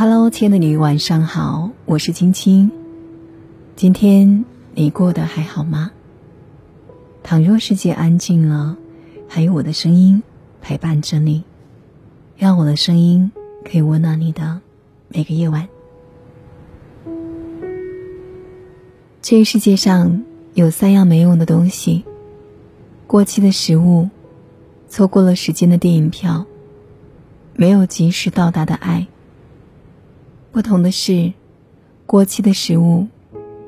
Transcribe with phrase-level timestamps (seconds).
[0.00, 2.70] Hello，亲爱的你，晚上好，我是青青。
[3.74, 5.90] 今天你过得还好吗？
[7.24, 8.76] 倘若世界安静了，
[9.26, 10.22] 还有我的声音
[10.62, 11.42] 陪伴着你，
[12.36, 13.32] 让我的声音
[13.64, 14.60] 可以温暖你的
[15.08, 15.68] 每个夜晚。
[19.20, 20.22] 这个世界上
[20.54, 22.04] 有三样没用的东西：
[23.08, 24.08] 过期的食物，
[24.88, 26.46] 错过了时间的电影票，
[27.54, 29.08] 没有及时到达的爱。
[30.58, 31.32] 不同的是，
[32.04, 33.06] 过期的食物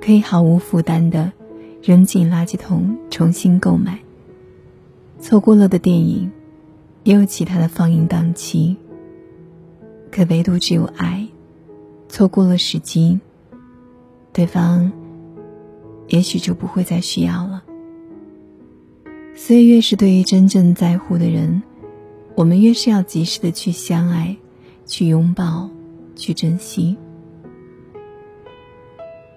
[0.01, 1.31] 可以毫无负担的
[1.81, 3.99] 扔进垃圾桶重新购买；
[5.21, 6.29] 错过了的电影
[7.05, 8.77] 也有其他的放映档期。
[10.11, 11.29] 可唯独只有爱，
[12.09, 13.21] 错过了时机，
[14.33, 14.91] 对方
[16.09, 17.63] 也许就不会再需要了。
[19.37, 21.63] 所以，越是对于真正在乎的人，
[22.35, 24.37] 我们越是要及时的去相爱，
[24.87, 25.71] 去拥抱。
[26.21, 26.97] 去珍惜。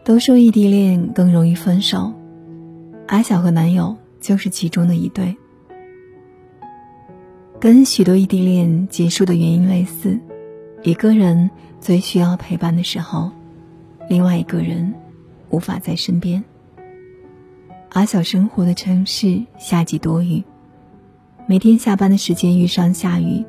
[0.03, 2.11] 都说异地恋更容易分手，
[3.07, 5.35] 阿晓和男友就是其中的一对。
[7.57, 10.19] 跟许多异地恋结束的原因类似，
[10.83, 13.31] 一个人最需要陪伴的时候，
[14.09, 14.93] 另外一个人
[15.49, 16.43] 无法在身边。
[17.91, 20.43] 阿晓生活的城市夏季多雨，
[21.47, 23.45] 每天下班的时间遇上下雨，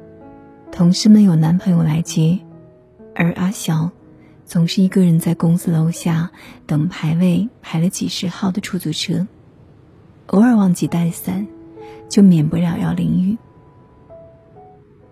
[0.70, 2.38] 同事们有男朋友来接。
[3.14, 3.90] 而阿晓，
[4.44, 6.30] 总是一个人在公司楼下
[6.66, 9.26] 等排位排了几十号的出租车，
[10.26, 11.46] 偶尔忘记带伞，
[12.08, 13.38] 就免不了要淋雨。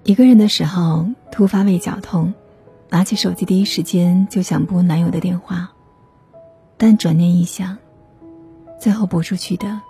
[0.03, 2.35] 一个人的时候，突发胃绞痛，
[2.91, 5.73] 拿起手机第一时间就想拨男友的电话，
[6.77, 7.79] 但转念一想，
[8.81, 9.81] 最后拨出去的，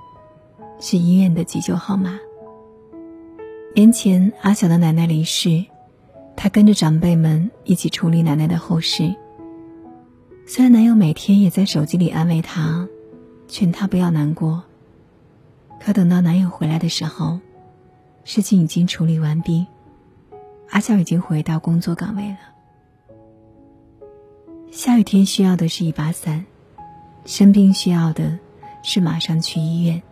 [0.78, 2.19] 是医院的急救号码。
[3.74, 5.64] 年前，阿晓的奶奶离世。
[6.36, 9.14] 她跟着长辈们一起处理奶奶的后事。
[10.44, 12.88] 虽然男友每天也在手机里安慰她，
[13.47, 14.65] 劝她不要难过，
[15.81, 17.38] 可等到男友回来的时候，
[18.25, 19.66] 事情已经处理完毕，
[20.70, 22.38] 阿笑已经回到工作岗位了。
[24.72, 26.44] 下雨天需要的是一把伞，
[27.25, 28.37] 生病需要的
[28.82, 30.03] 是马上去医院，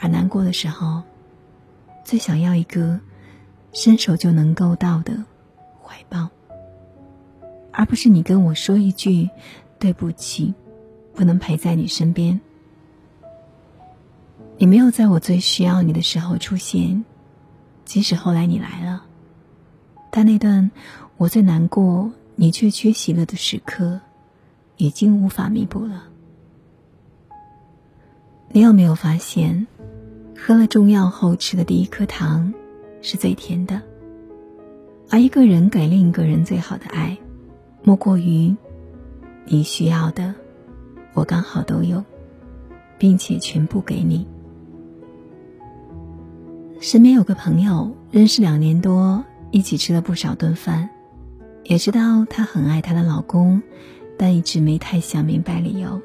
[0.00, 1.02] 而难过的时候，
[2.04, 2.98] 最想要一个。
[3.76, 5.12] 伸手就能够到的
[5.82, 6.30] 怀抱，
[7.70, 9.28] 而不是你跟我说一句
[9.78, 10.54] 对不起，
[11.14, 12.40] 不能陪在你身边。
[14.56, 17.04] 你没有在我最需要你的时候出现，
[17.84, 19.04] 即使后来你来了，
[20.10, 20.70] 但那段
[21.18, 24.00] 我最难过，你却缺席了的时刻，
[24.78, 26.04] 已经无法弥补了。
[28.48, 29.66] 你有没有发现，
[30.34, 32.54] 喝了中药后吃的第一颗糖？
[33.06, 33.80] 是最甜的，
[35.08, 37.16] 而一个人给另一个人最好的爱，
[37.84, 38.52] 莫过于
[39.44, 40.34] 你需要的，
[41.14, 42.04] 我刚好都有，
[42.98, 44.26] 并且全部给你。
[46.80, 50.90] 身边有个朋友，认识两年多，一起吃了不少顿饭，
[51.62, 53.62] 也知道她很爱她的老公，
[54.18, 56.02] 但一直没太想明白理由。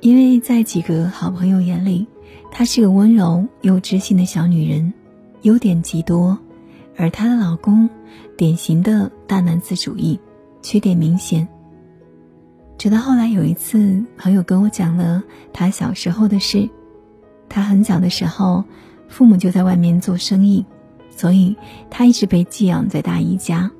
[0.00, 2.08] 因为在几个好朋友眼里，
[2.50, 4.94] 她是个温柔又知性的小女人。
[5.42, 6.38] 优点极多，
[6.96, 7.88] 而她的老公，
[8.36, 10.18] 典型的大男子主义，
[10.62, 11.46] 缺点明显。
[12.76, 16.68] 直到后来有一次，朋友跟我讲了他小时候的事。
[17.48, 18.64] 他很小的时候，
[19.08, 20.64] 父母就在外面做生意，
[21.10, 21.56] 所以
[21.90, 23.70] 他一直被寄养在大姨家。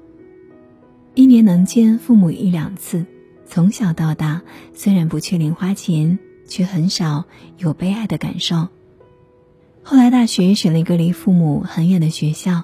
[1.15, 3.07] 一年能见父母一两次，
[3.47, 4.43] 从小到大，
[4.75, 7.25] 虽然不缺零花钱，却很少
[7.59, 8.69] 有被爱的感受。
[9.91, 12.63] 后来大学选了一个离父母很远的学校，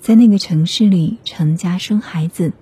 [0.00, 2.52] 在那个城市里成家生孩子。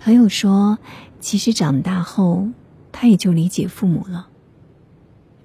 [0.00, 0.78] 朋友说，
[1.20, 2.48] 其实长大后
[2.90, 4.28] 他也就理解父母了。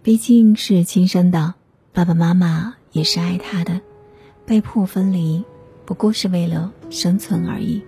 [0.02, 1.56] 毕竟是亲生的，
[1.92, 3.82] 爸爸妈妈也是爱他的，
[4.46, 5.44] 被迫分离
[5.86, 7.84] 不过是为了生存而已。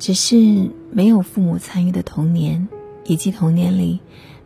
[0.00, 2.66] 只是没有父母参与的童年，
[3.04, 4.00] 以及童年里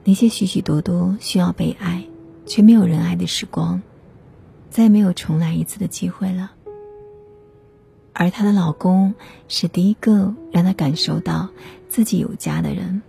[0.04, 2.04] 那些许许多多需要被爱
[2.44, 3.80] 却没有人爱的时光。
[4.70, 6.52] 再没有重来一次的机会了。
[8.12, 9.14] 而她的老公
[9.46, 11.48] 是第一个让她感受到
[11.88, 13.02] 自己有家的人。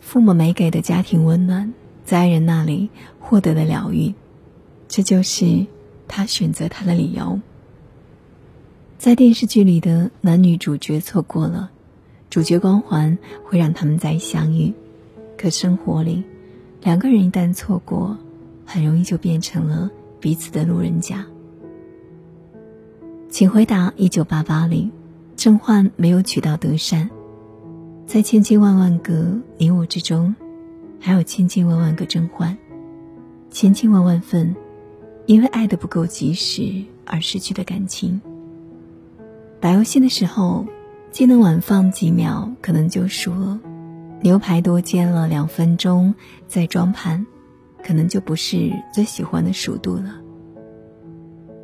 [0.00, 1.72] 父母没给的家庭温暖，
[2.04, 2.90] 在爱人那里
[3.20, 4.12] 获得了疗愈，
[4.88, 5.66] 这就是
[6.08, 7.40] 他选择他的理由。
[8.98, 11.70] 在电视剧里的男女主角错过了，
[12.28, 14.72] 主角光环会让他们再相遇，
[15.38, 16.22] 可生活里，
[16.82, 18.16] 两个人一旦错过，
[18.66, 19.90] 很容易就变成了。
[20.22, 21.26] 彼此的路人甲，
[23.28, 24.92] 请回答：一九八八里，
[25.34, 27.10] 甄嬛没有娶到德善，
[28.06, 30.32] 在千千万万个你我之中，
[31.00, 32.56] 还有千千万万个甄嬛，
[33.50, 34.54] 千千万万份
[35.26, 38.20] 因为爱的不够及时而失去的感情。
[39.58, 40.64] 打游戏的时候，
[41.10, 43.58] 技能晚放几秒，可能就输了；
[44.20, 46.14] 牛排多煎了两分钟
[46.46, 47.26] 再装盘，
[47.84, 50.20] 可能就不是最喜欢的熟度了。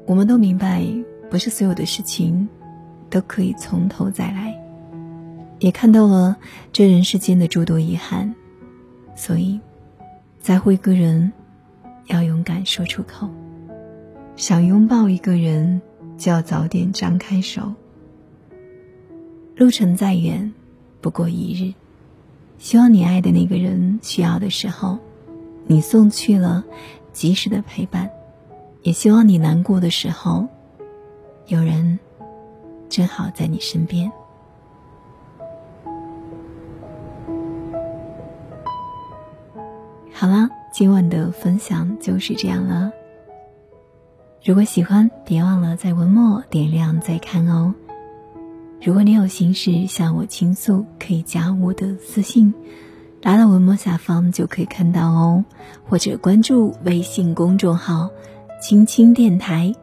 [0.07, 0.85] 我们都明白，
[1.31, 2.49] 不是所有的事情
[3.11, 4.55] 都可以从头再来，
[5.59, 6.37] 也看到了
[6.73, 8.35] 这人世间的诸多遗憾，
[9.15, 9.61] 所以，
[10.41, 11.33] 在乎一个人，
[12.07, 13.29] 要勇敢说出口。
[14.37, 15.81] 想拥抱一个人，
[16.17, 17.75] 就要早点张开手。
[19.57, 20.53] 路程再远，
[21.01, 21.75] 不过一日。
[22.59, 24.99] 希望你爱的那个人需要的时候，
[25.71, 26.65] 你送去了
[27.13, 28.09] 及时的陪伴；
[28.83, 30.47] 也希望你难过的时候，
[31.47, 31.99] 有人
[32.89, 34.11] 正好在你身边。
[40.11, 42.91] 好了，今晚的分享就是这样了。
[44.43, 47.75] 如果喜欢，别忘了在文末点亮再看哦。
[48.81, 52.55] 如果你有心事向我倾诉，可以加我的私信，
[53.23, 55.45] 拉到文末下方就可以看到哦。
[55.89, 58.11] 或者关注微信公众号
[58.61, 59.75] “青青电台”，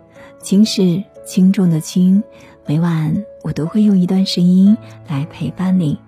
[0.41, 2.23] 青是轻重的轻。
[2.67, 4.75] 每晚我都会用一段声音
[5.07, 5.99] 来陪伴你。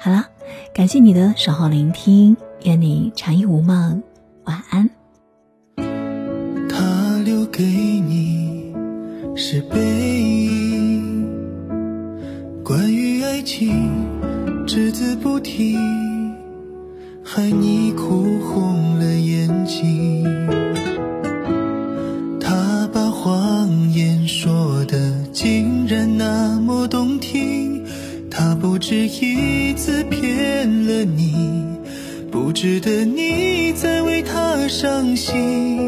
[0.00, 0.26] 好了，
[0.72, 4.02] 感谢你的守候聆听，愿你长夜无梦，
[4.44, 4.88] 晚安。
[6.68, 8.72] 他留给你
[9.34, 11.28] 是背影
[12.64, 13.90] 关于爱情，
[14.66, 15.76] 只字不提，
[17.40, 20.22] 害你哭红了眼睛。
[22.38, 27.82] 他把谎言说的竟然那么动听，
[28.30, 31.34] 他不止一次骗了你，
[32.30, 35.80] 不值得你再为他伤心。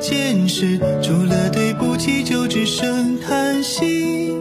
[0.03, 4.33] 件事，除了对不起就只剩叹息。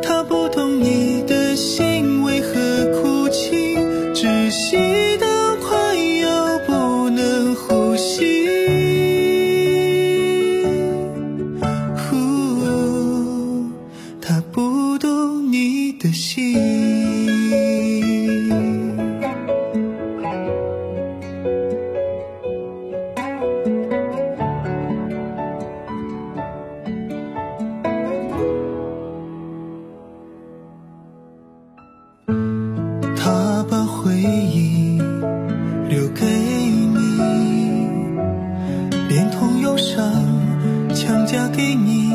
[0.00, 2.54] 他不懂你的心为何
[3.02, 3.76] 哭泣，
[4.14, 4.76] 窒息
[5.18, 5.26] 到
[5.56, 8.48] 快要不能呼吸。
[14.20, 16.59] 他不懂你的心。
[34.30, 34.96] 回忆
[35.88, 37.18] 留给你。
[39.08, 40.06] 连同忧伤
[40.94, 42.12] 强加给你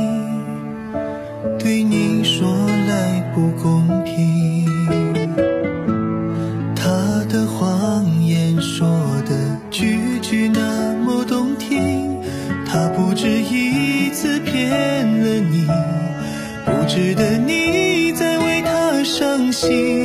[1.59, 2.47] 对你说
[2.87, 4.65] 来不公平。
[6.73, 8.87] 他的谎言说
[9.25, 12.17] 的句句那么动听
[12.65, 15.67] 他不止一次骗了你
[16.63, 20.04] 不值得你再为他伤心。